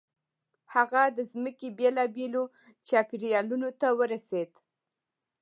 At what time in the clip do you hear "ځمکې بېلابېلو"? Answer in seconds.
1.31-2.43